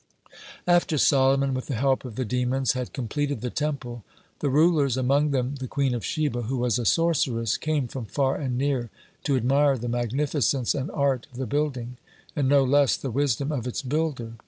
[0.65, 4.03] After Solomon with the help of the demons had completed the Temple,
[4.39, 8.35] the rulers, among them the Queen of Sheba, who was a sorceress, came from far
[8.35, 8.89] and near
[9.25, 11.97] to admire the magnificence and art of the building,
[12.35, 14.33] and no less the wisdom of its builder.